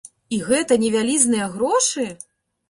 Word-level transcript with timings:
І 0.37 0.37
гэта 0.47 0.77
не 0.83 0.89
вялізныя 0.95 1.51
грошы! 1.53 2.09